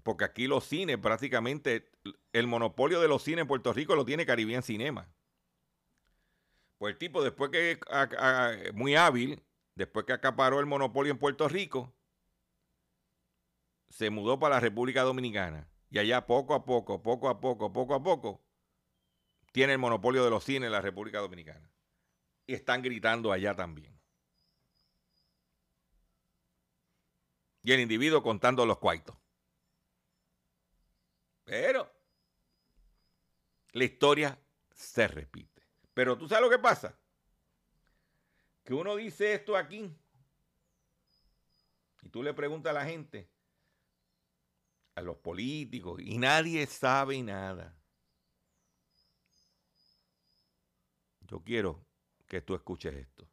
[0.06, 1.90] Porque aquí los cines, prácticamente,
[2.32, 5.12] el monopolio de los cines en Puerto Rico lo tiene Caribbean Cinema.
[6.78, 7.80] Pues el tipo, después que,
[8.72, 9.42] muy hábil,
[9.74, 11.92] después que acaparó el monopolio en Puerto Rico,
[13.88, 17.94] se mudó para la República Dominicana y allá poco a poco, poco a poco, poco
[17.96, 18.44] a poco,
[19.50, 21.68] tiene el monopolio de los cines en la República Dominicana.
[22.46, 23.98] Y están gritando allá también.
[27.64, 29.25] Y el individuo contando los cuartos.
[31.46, 31.88] Pero
[33.72, 34.38] la historia
[34.74, 35.62] se repite.
[35.94, 36.98] Pero tú sabes lo que pasa.
[38.64, 39.88] Que uno dice esto aquí
[42.02, 43.30] y tú le preguntas a la gente
[44.96, 47.76] a los políticos y nadie sabe nada.
[51.20, 51.86] Yo quiero
[52.26, 53.28] que tú escuches esto.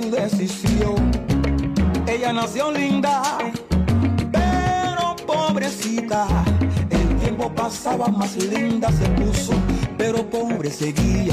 [0.00, 1.10] Su decisión.
[2.06, 3.38] Ella nació linda,
[4.32, 6.26] pero pobrecita.
[6.88, 9.52] El tiempo pasaba más linda se puso,
[9.98, 11.29] pero pobre seguía.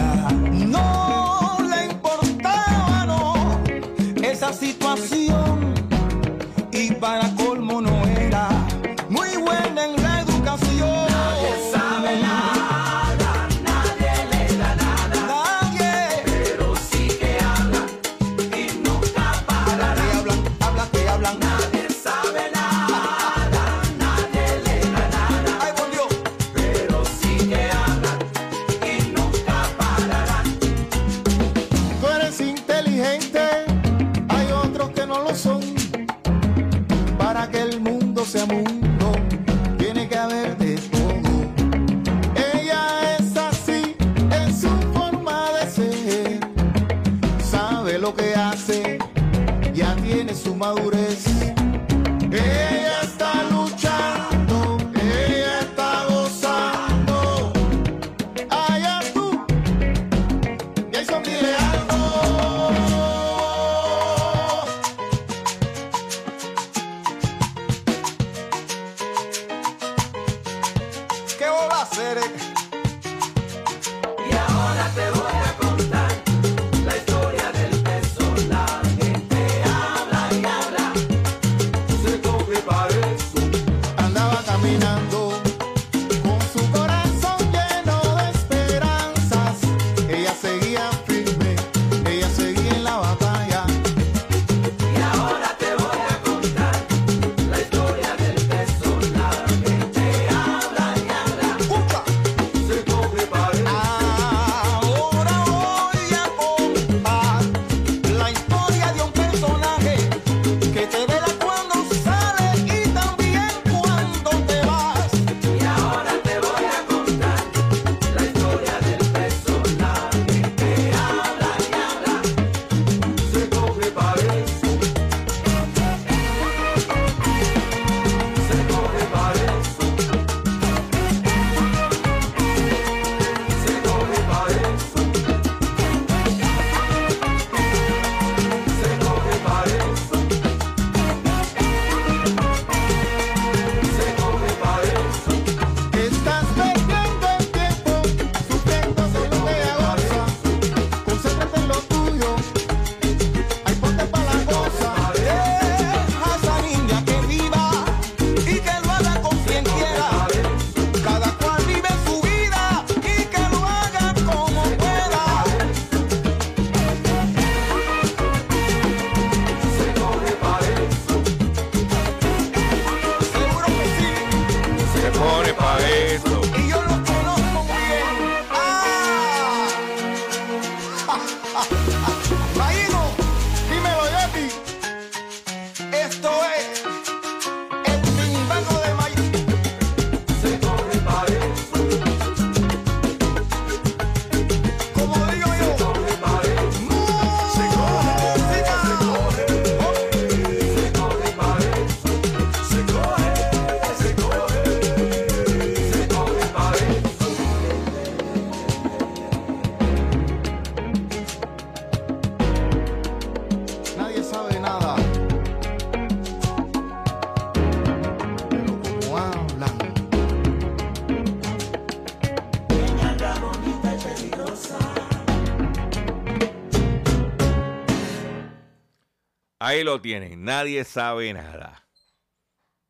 [229.68, 230.46] Ahí lo tienen.
[230.46, 231.86] Nadie sabe nada.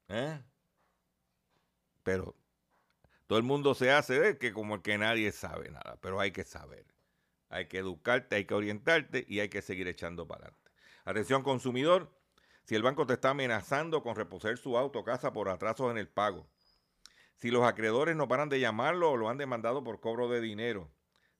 [0.09, 0.39] ¿Eh?
[2.03, 2.35] Pero
[3.25, 5.97] todo el mundo se hace ver que como que nadie sabe nada.
[6.01, 6.85] Pero hay que saber.
[7.49, 10.71] Hay que educarte, hay que orientarte y hay que seguir echando para adelante.
[11.03, 12.15] Atención consumidor.
[12.65, 15.97] Si el banco te está amenazando con reposer su auto o casa por atrasos en
[15.97, 16.47] el pago.
[17.37, 20.91] Si los acreedores no paran de llamarlo o lo han demandado por cobro de dinero.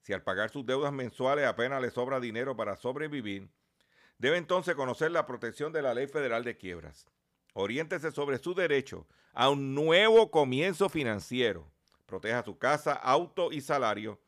[0.02, 3.52] Si al pagar sus deudas mensuales apenas le sobra dinero para sobrevivir.
[4.18, 7.06] Debe entonces conocer la protección de la Ley Federal de Quiebras.
[7.54, 11.72] Oriéntese sobre su derecho a un nuevo comienzo financiero.
[12.06, 14.20] Proteja su casa, auto y salario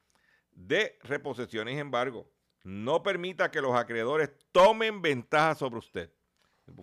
[0.52, 2.30] de reposiciones y embargo.
[2.64, 6.12] No permita que los acreedores tomen ventaja sobre usted.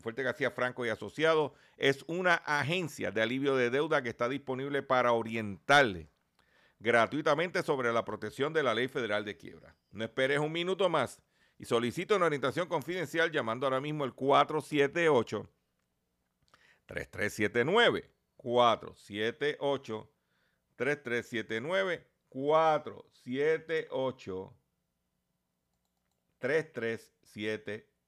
[0.01, 4.83] Fuerte García Franco y Asociados es una agencia de alivio de deuda que está disponible
[4.83, 6.11] para orientarle
[6.81, 9.75] gratuitamente sobre la protección de la ley federal de quiebra.
[9.93, 11.23] No esperes un minuto más
[11.59, 15.49] y solicita una orientación confidencial llamando ahora mismo el 478
[16.87, 20.11] 3379 478
[20.77, 24.57] 3379 478
[26.39, 27.96] 3379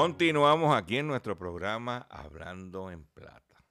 [0.00, 3.64] Continuamos aquí en nuestro programa Hablando en Plata.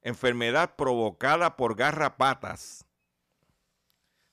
[0.00, 2.84] Enfermedad provocada por garrapatas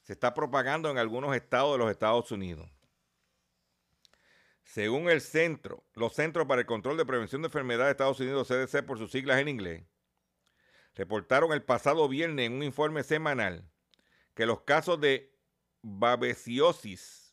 [0.02, 2.68] se está propagando en algunos estados de los Estados Unidos.
[4.64, 8.48] Según el centro, los Centros para el Control de Prevención de Enfermedades de Estados Unidos,
[8.48, 9.84] CDC por sus siglas en inglés,
[10.96, 13.70] reportaron el pasado viernes en un informe semanal
[14.34, 15.32] que los casos de
[15.84, 17.29] babesiosis,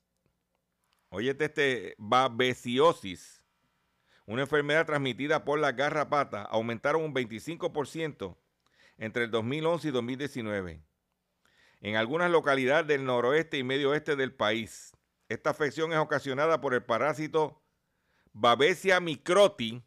[1.09, 3.43] óyete este, babesiosis,
[4.27, 8.37] una enfermedad transmitida por la garrapata, aumentaron un 25%
[8.99, 10.83] entre el 2011 y 2019.
[11.81, 14.93] En algunas localidades del noroeste y medio oeste del país,
[15.29, 17.63] esta afección es ocasionada por el parásito
[18.33, 19.83] Babesia microti,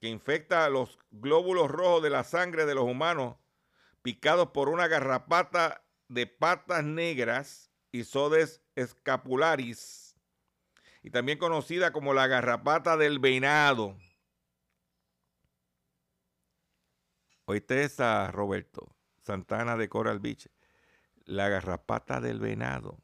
[0.00, 3.36] que infecta a los glóbulos rojos de la sangre de los humanos
[4.02, 10.16] picados por una garrapata de patas negras, Isodes scapularis,
[11.02, 13.98] y también conocida como la garrapata del venado.
[17.44, 20.48] Oíste esa, Roberto, Santana de Coral Beach,
[21.26, 22.98] la garrapata del venado.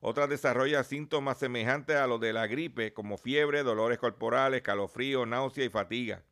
[0.07, 5.65] otras desarrollan síntomas semejantes a los de la gripe, como fiebre, dolores corporales, calofrío, náusea
[5.65, 6.23] y fatiga.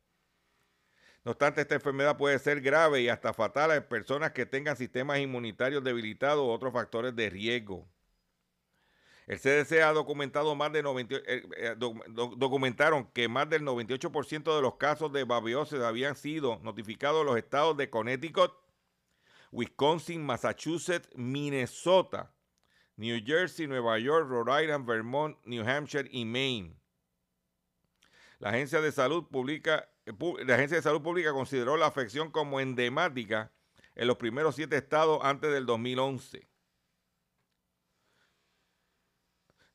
[1.24, 5.18] No obstante, esta enfermedad puede ser grave y hasta fatal en personas que tengan sistemas
[5.18, 7.88] inmunitarios debilitados u otros factores de riesgo.
[9.26, 11.22] El CDC ha documentado más de 90 eh,
[11.56, 16.60] eh, doc- doc- documentaron que más del 98% de los casos de babiosis habían sido
[16.62, 18.52] notificados en los estados de Connecticut,
[19.50, 22.33] Wisconsin, Massachusetts, Minnesota,
[22.96, 26.76] New Jersey, Nueva York, Rhode Island, Vermont, New Hampshire y Maine.
[28.38, 30.12] La Agencia de Salud Pública, eh,
[30.44, 33.50] la Agencia de Salud Pública consideró la afección como endemática
[33.94, 36.48] en los primeros siete estados antes del 2011.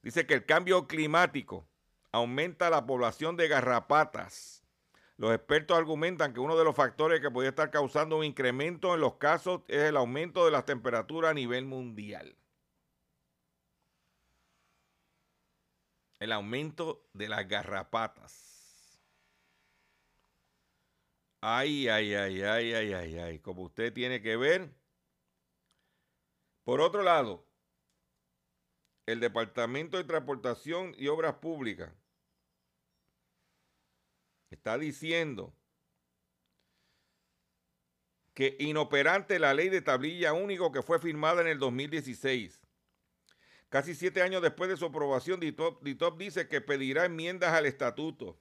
[0.02, 1.68] Dice que el cambio climático
[2.12, 4.64] aumenta la población de garrapatas.
[5.18, 9.02] Los expertos argumentan que uno de los factores que podría estar causando un incremento en
[9.02, 12.38] los casos es el aumento de las temperaturas a nivel mundial.
[16.20, 19.02] El aumento de las garrapatas.
[21.42, 23.40] Ay, ay, ay, ay, ay, ay, ay.
[23.40, 24.70] Como usted tiene que ver.
[26.66, 27.48] Por otro lado,
[29.06, 31.92] el Departamento de Transportación y Obras Públicas
[34.50, 35.54] está diciendo
[38.34, 42.59] que inoperante la ley de tablilla único que fue firmada en el 2016.
[43.70, 48.40] Casi siete años después de su aprobación, DITOP, dice que pedirá enmiendas al estatuto.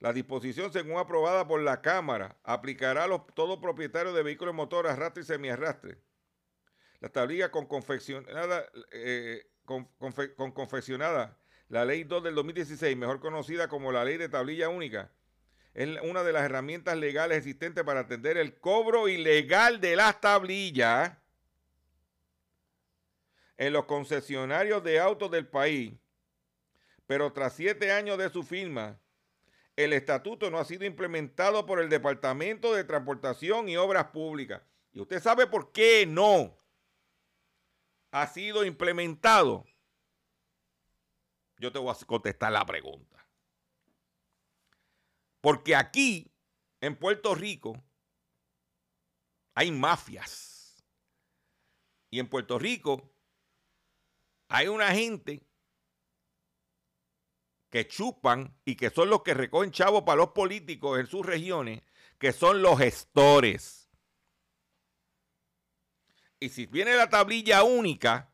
[0.00, 4.56] La disposición, según aprobada por la Cámara, aplicará a los, todo propietario de vehículos de
[4.56, 5.98] motor arrastre y semiarrastre.
[7.00, 13.92] La tablilla con confeccionada, eh, con confeccionada, la Ley 2 del 2016, mejor conocida como
[13.92, 15.12] la Ley de Tablilla Única,
[15.72, 21.12] es una de las herramientas legales existentes para atender el cobro ilegal de las tablillas
[23.58, 25.94] en los concesionarios de autos del país.
[27.06, 29.00] Pero tras siete años de su firma,
[29.76, 34.62] el estatuto no ha sido implementado por el Departamento de Transportación y Obras Públicas.
[34.92, 36.58] ¿Y usted sabe por qué no
[38.10, 39.66] ha sido implementado?
[41.58, 43.26] Yo te voy a contestar la pregunta.
[45.40, 46.32] Porque aquí,
[46.80, 47.82] en Puerto Rico,
[49.54, 50.82] hay mafias.
[52.10, 53.15] Y en Puerto Rico
[54.48, 55.42] hay una gente
[57.70, 61.82] que chupan y que son los que recogen chavos para los políticos en sus regiones,
[62.18, 63.90] que son los gestores.
[66.38, 68.32] Y si viene la tablilla única,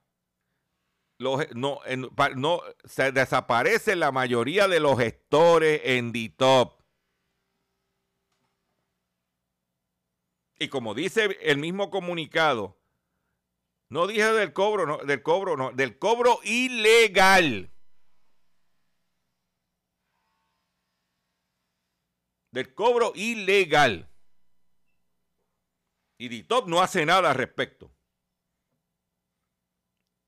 [2.14, 6.82] pa- no, se desaparece la mayoría de los gestores en DITOP.
[10.58, 12.81] Y como dice el mismo comunicado,
[13.92, 17.70] no dije del cobro, no, del cobro, no, del cobro ilegal.
[22.50, 24.08] Del cobro ilegal.
[26.16, 27.94] Y DITOP no hace nada al respecto.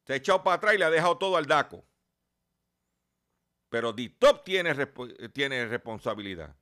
[0.07, 1.87] Se ha echado para atrás y le ha dejado todo al DACO.
[3.71, 4.75] Pero DITOP tiene,
[5.33, 6.55] tiene responsabilidad.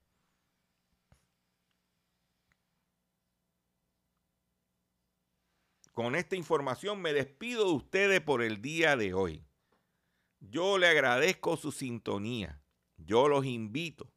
[5.92, 9.44] Con esta información me despido de ustedes por el día de hoy.
[10.40, 12.62] Yo le agradezco su sintonía.
[12.96, 14.10] Yo los invito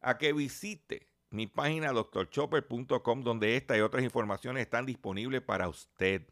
[0.00, 6.28] a que visite mi página drchopper.com donde esta y otras informaciones están disponibles para usted.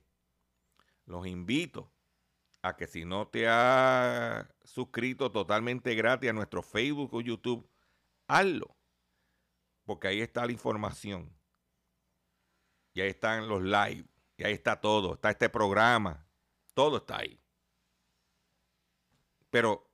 [1.07, 1.91] Los invito
[2.61, 7.69] a que si no te has suscrito totalmente gratis a nuestro Facebook o YouTube,
[8.29, 8.77] hazlo.
[9.85, 11.35] Porque ahí está la información.
[12.95, 14.12] Y ahí están los live.
[14.37, 15.15] Y ahí está todo.
[15.15, 16.27] Está este programa.
[16.75, 17.41] Todo está ahí.
[19.51, 19.91] Pero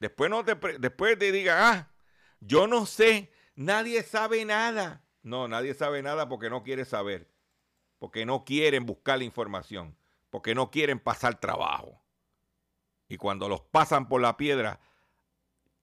[0.00, 1.92] después no te, después te diga, ah,
[2.40, 5.04] yo no sé, nadie sabe nada.
[5.22, 7.30] No, nadie sabe nada porque no quiere saber.
[7.98, 9.96] Porque no quieren buscar la información.
[10.30, 12.02] Porque no quieren pasar trabajo.
[13.08, 14.80] Y cuando los pasan por la piedra,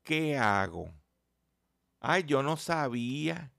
[0.03, 0.93] ¿qué hago?
[1.99, 3.51] Ay, yo no sabía.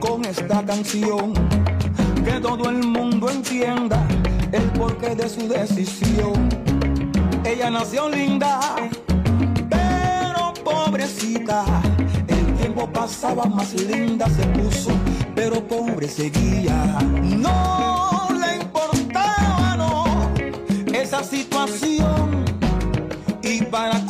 [0.00, 1.34] Con esta canción
[2.24, 4.06] que todo el mundo entienda
[4.52, 6.48] el porqué de su decisión.
[7.44, 8.60] Ella nació linda,
[9.68, 11.64] pero pobrecita.
[12.26, 14.92] El tiempo pasaba más linda se puso,
[15.34, 16.98] pero pobre seguía.
[17.22, 20.32] No le importaba, no,
[20.92, 22.44] esa situación.
[23.42, 24.00] Y para